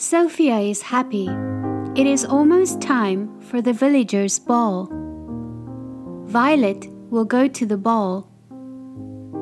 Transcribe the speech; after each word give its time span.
Sofia 0.00 0.58
is 0.60 0.80
happy. 0.80 1.28
It 1.94 2.06
is 2.06 2.24
almost 2.24 2.80
time 2.80 3.38
for 3.38 3.60
the 3.60 3.74
villagers' 3.74 4.38
ball. 4.38 4.88
Violet 6.24 6.88
will 7.10 7.26
go 7.26 7.46
to 7.46 7.66
the 7.66 7.76
ball. 7.76 8.26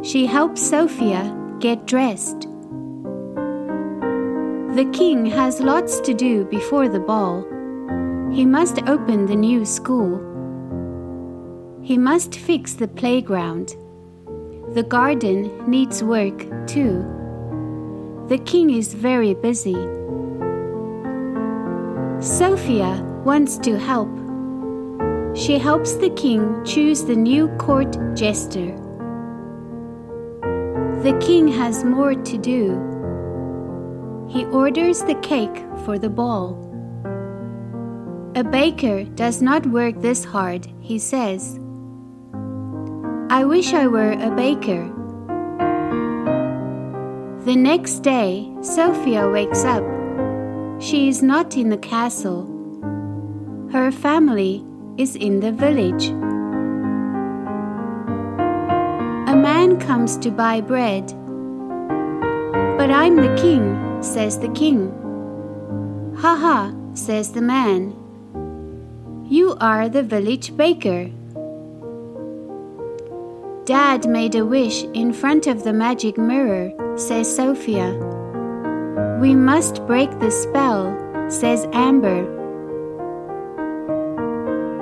She 0.02 0.26
helps 0.26 0.60
Sofia 0.60 1.32
get 1.60 1.86
dressed. 1.86 2.40
The 4.74 4.90
king 4.92 5.26
has 5.26 5.60
lots 5.60 6.00
to 6.00 6.12
do 6.12 6.44
before 6.46 6.88
the 6.88 6.98
ball. 6.98 7.46
He 8.32 8.44
must 8.44 8.82
open 8.88 9.26
the 9.26 9.36
new 9.36 9.64
school. 9.64 10.18
He 11.82 11.96
must 11.96 12.34
fix 12.34 12.72
the 12.72 12.88
playground. 12.88 13.76
The 14.74 14.82
garden 14.82 15.70
needs 15.70 16.02
work 16.02 16.66
too. 16.66 17.06
The 18.26 18.38
king 18.44 18.70
is 18.70 18.92
very 18.92 19.34
busy. 19.34 19.97
Sofia 22.20 23.00
wants 23.24 23.58
to 23.58 23.78
help. 23.78 24.08
She 25.36 25.56
helps 25.56 25.92
the 25.94 26.10
king 26.10 26.64
choose 26.64 27.04
the 27.04 27.14
new 27.14 27.46
court 27.58 27.96
jester. 28.16 28.74
The 31.04 31.16
king 31.24 31.46
has 31.46 31.84
more 31.84 32.14
to 32.14 32.38
do. 32.38 32.74
He 34.28 34.44
orders 34.46 35.04
the 35.04 35.14
cake 35.22 35.64
for 35.84 35.96
the 35.96 36.10
ball. 36.10 36.58
A 38.34 38.42
baker 38.42 39.04
does 39.04 39.40
not 39.40 39.64
work 39.66 40.00
this 40.00 40.24
hard, 40.24 40.66
he 40.80 40.98
says. 40.98 41.60
I 43.30 43.44
wish 43.44 43.72
I 43.72 43.86
were 43.86 44.12
a 44.12 44.34
baker. 44.34 44.92
The 47.44 47.54
next 47.54 48.00
day, 48.00 48.52
Sofia 48.60 49.30
wakes 49.30 49.64
up 49.64 49.97
she 50.80 51.08
is 51.08 51.22
not 51.22 51.56
in 51.56 51.70
the 51.70 51.78
castle. 51.78 52.46
Her 53.72 53.90
family 53.90 54.64
is 54.96 55.16
in 55.16 55.40
the 55.40 55.52
village. 55.52 56.08
A 59.28 59.36
man 59.36 59.78
comes 59.78 60.16
to 60.18 60.30
buy 60.30 60.60
bread. 60.60 61.06
But 62.78 62.90
I'm 62.90 63.16
the 63.16 63.34
king, 63.40 64.02
says 64.02 64.38
the 64.38 64.48
king. 64.50 64.92
Ha 66.18 66.36
ha, 66.36 66.72
says 66.94 67.32
the 67.32 67.42
man. 67.42 67.94
You 69.28 69.56
are 69.60 69.88
the 69.88 70.02
village 70.02 70.56
baker. 70.56 71.10
Dad 73.66 74.08
made 74.08 74.34
a 74.34 74.46
wish 74.46 74.84
in 74.94 75.12
front 75.12 75.46
of 75.46 75.64
the 75.64 75.72
magic 75.72 76.16
mirror, 76.16 76.72
says 76.96 77.34
Sofia. 77.34 78.17
We 79.18 79.34
must 79.34 79.84
break 79.84 80.10
the 80.20 80.30
spell, 80.30 80.96
says 81.28 81.66
Amber. 81.72 82.22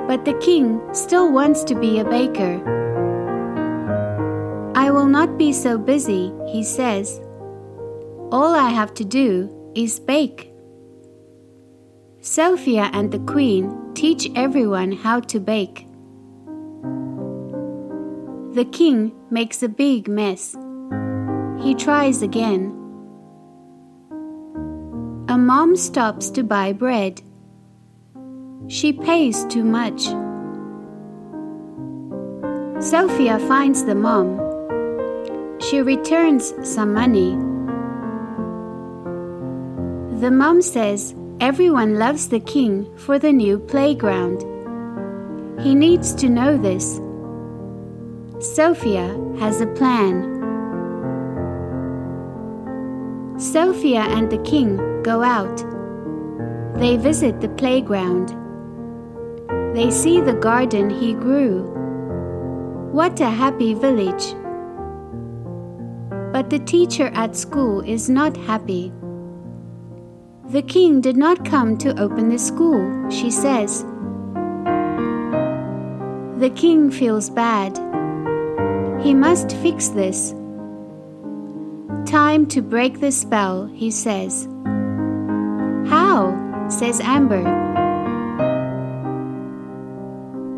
But 0.07 0.25
the 0.25 0.35
king 0.35 0.79
still 0.93 1.31
wants 1.31 1.63
to 1.63 1.73
be 1.73 1.97
a 1.97 2.05
baker. 2.05 2.61
I 4.75 4.91
will 4.91 5.07
not 5.07 5.39
be 5.39 5.51
so 5.51 5.79
busy, 5.79 6.31
he 6.51 6.63
says. 6.63 7.19
All 8.31 8.53
I 8.53 8.69
have 8.69 8.93
to 8.95 9.03
do 9.03 9.49
is 9.73 9.99
bake. 9.99 10.53
Sofia 12.21 12.91
and 12.93 13.11
the 13.11 13.19
queen 13.19 13.75
teach 13.95 14.29
everyone 14.35 14.91
how 14.91 15.19
to 15.21 15.39
bake. 15.39 15.87
The 18.53 18.65
king 18.71 19.13
makes 19.31 19.63
a 19.63 19.67
big 19.67 20.07
mess. 20.07 20.55
He 21.59 21.73
tries 21.73 22.21
again 22.21 22.76
mom 25.47 25.77
stops 25.77 26.29
to 26.29 26.43
buy 26.43 26.73
bread. 26.73 27.21
She 28.67 28.91
pays 28.91 29.45
too 29.45 29.63
much. 29.63 30.01
Sofia 32.83 33.39
finds 33.47 33.85
the 33.85 33.95
mom. 33.95 34.27
She 35.61 35.81
returns 35.81 36.53
some 36.63 36.93
money. 36.93 37.31
The 40.19 40.31
mom 40.31 40.61
says 40.61 41.15
everyone 41.39 41.97
loves 41.97 42.27
the 42.27 42.41
king 42.41 42.85
for 42.97 43.17
the 43.17 43.31
new 43.31 43.57
playground. 43.57 44.41
He 45.61 45.73
needs 45.73 46.13
to 46.15 46.27
know 46.27 46.57
this. 46.57 46.99
Sofia 48.53 49.07
has 49.39 49.61
a 49.61 49.67
plan. 49.67 50.36
Sofia 53.37 54.01
and 54.01 54.31
the 54.31 54.39
king 54.39 54.77
go 55.03 55.21
out. 55.21 55.57
They 56.79 56.97
visit 56.97 57.39
the 57.39 57.49
playground. 57.49 58.35
They 59.75 59.91
see 59.91 60.21
the 60.21 60.33
garden 60.33 60.89
he 60.89 61.13
grew. 61.13 61.61
What 62.91 63.19
a 63.19 63.29
happy 63.29 63.75
village! 63.75 64.33
But 66.33 66.49
the 66.49 66.59
teacher 66.65 67.11
at 67.13 67.35
school 67.35 67.81
is 67.81 68.09
not 68.09 68.35
happy. 68.35 68.91
The 70.49 70.63
king 70.63 71.01
did 71.01 71.17
not 71.17 71.45
come 71.45 71.77
to 71.77 71.99
open 72.01 72.29
the 72.29 72.39
school, 72.39 73.09
she 73.11 73.29
says. 73.29 73.83
The 76.39 76.51
king 76.55 76.89
feels 76.89 77.29
bad. 77.29 77.77
He 79.03 79.13
must 79.13 79.51
fix 79.57 79.89
this. 79.89 80.33
Time 82.07 82.45
to 82.45 82.61
break 82.61 83.01
the 83.01 83.11
spell, 83.11 83.65
he 83.65 83.91
says. 83.91 84.47
How? 85.89 86.33
says 86.69 87.01
Amber. 87.01 87.43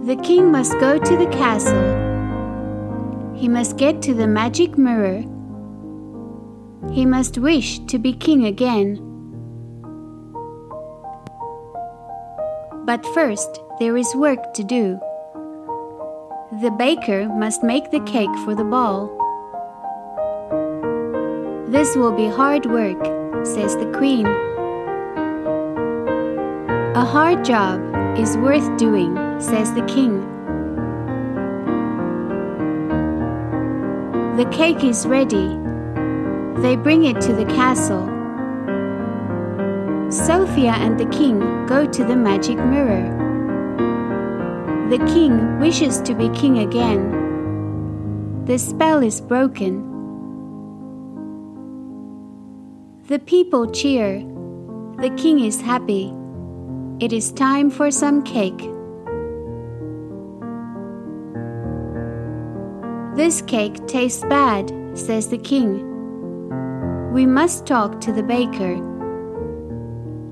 The 0.06 0.16
king 0.18 0.52
must 0.52 0.74
go 0.74 1.00
to 1.00 1.18
the 1.18 1.26
castle. 1.32 3.34
He 3.36 3.48
must 3.48 3.78
get 3.78 4.04
to 4.04 4.14
the 4.14 4.28
magic 4.28 4.78
mirror. 4.78 5.24
He 6.92 7.08
must 7.08 7.40
wish 7.40 7.80
to 7.88 7.98
be 7.98 8.14
king 8.14 8.46
again. 8.46 8.98
But 12.86 13.04
first, 13.08 13.60
there 13.80 13.98
is 13.98 14.14
work 14.14 14.54
to 14.54 14.64
do. 14.64 15.00
The 16.62 16.76
baker 16.78 17.28
must 17.28 17.64
make 17.64 17.90
the 17.90 18.02
cake 18.02 18.36
for 18.46 18.54
the 18.54 18.64
ball. 18.64 19.16
This 21.70 21.96
will 21.96 22.12
be 22.12 22.28
hard 22.28 22.66
work, 22.66 22.98
says 23.46 23.78
the 23.78 23.92
queen. 23.96 24.26
A 26.96 27.06
hard 27.06 27.46
job 27.46 27.80
is 28.18 28.36
worth 28.38 28.76
doing, 28.78 29.16
says 29.40 29.72
the 29.74 29.86
king. 29.86 30.20
The 34.36 34.46
cake 34.46 34.84
is 34.84 35.06
ready. 35.06 35.60
They 36.64 36.76
bring 36.76 37.04
it 37.06 37.22
to 37.22 37.34
the 37.34 37.46
castle. 37.46 38.08
Sofia 40.12 40.72
and 40.72 41.00
the 41.00 41.06
king 41.16 41.68
go 41.68 41.86
to 41.86 42.04
the 42.04 42.16
magic 42.16 42.58
mirror. 42.58 43.16
The 44.90 44.98
king 45.06 45.60
wishes 45.60 46.02
to 46.02 46.16
be 46.16 46.30
king 46.30 46.58
again. 46.58 48.46
The 48.46 48.58
spell 48.58 49.04
is 49.04 49.22
broken. 49.22 49.89
The 53.10 53.18
people 53.18 53.66
cheer. 53.72 54.20
The 55.02 55.10
king 55.18 55.40
is 55.40 55.60
happy. 55.60 56.14
It 57.00 57.12
is 57.12 57.32
time 57.32 57.72
for 57.72 57.90
some 57.90 58.22
cake. 58.22 58.60
This 63.18 63.42
cake 63.42 63.88
tastes 63.88 64.24
bad, 64.26 64.72
says 64.94 65.28
the 65.28 65.40
king. 65.40 65.82
We 67.12 67.26
must 67.26 67.66
talk 67.66 68.00
to 68.02 68.14
the 68.14 68.22
baker. 68.22 68.78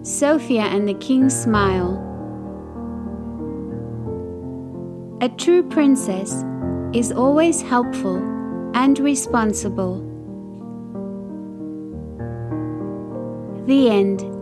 Sofia 0.03 0.65
and 0.65 0.87
the 0.87 0.93
king 0.93 1.31
smile. 1.31 1.97
A 5.21 5.29
true 5.29 5.63
princess 5.63 6.45
is 6.93 7.11
always 7.11 7.59
helpful 7.59 8.17
and 8.75 8.99
responsible. 8.99 10.06
The 13.67 13.89
end. 13.89 14.36